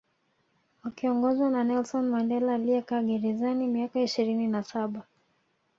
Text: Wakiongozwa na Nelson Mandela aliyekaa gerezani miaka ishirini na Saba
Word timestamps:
Wakiongozwa 0.83 1.49
na 1.49 1.63
Nelson 1.63 2.05
Mandela 2.09 2.53
aliyekaa 2.53 3.01
gerezani 3.03 3.67
miaka 3.67 4.01
ishirini 4.01 4.47
na 4.47 4.63
Saba 4.63 5.03